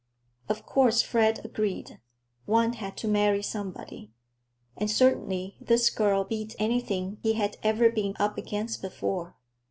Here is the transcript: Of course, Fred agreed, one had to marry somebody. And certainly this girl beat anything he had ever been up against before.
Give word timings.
Of 0.49 0.65
course, 0.65 1.03
Fred 1.03 1.41
agreed, 1.45 1.99
one 2.47 2.73
had 2.73 2.97
to 2.97 3.07
marry 3.07 3.43
somebody. 3.43 4.11
And 4.75 4.89
certainly 4.89 5.57
this 5.61 5.91
girl 5.91 6.23
beat 6.23 6.55
anything 6.57 7.19
he 7.21 7.33
had 7.33 7.57
ever 7.61 7.91
been 7.91 8.15
up 8.17 8.35
against 8.35 8.81
before. 8.81 9.35